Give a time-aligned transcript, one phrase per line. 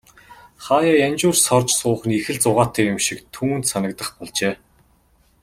[0.63, 4.53] Хааяа янжуур сорж суух нь их л зугаатай юм шиг түүнд санагдах болжээ.